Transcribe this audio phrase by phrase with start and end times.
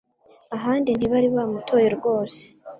[0.55, 2.39] ahandi ntibari bamutoye rwose